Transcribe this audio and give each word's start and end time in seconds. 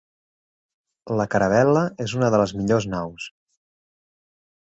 La 1.19 1.27
caravel·la 1.33 1.83
és 2.07 2.15
una 2.19 2.31
de 2.35 2.39
les 2.43 2.55
millors 2.61 2.87
naus. 2.95 3.27